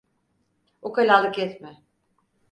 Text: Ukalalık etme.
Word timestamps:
Ukalalık 0.81 1.39
etme. 1.39 1.83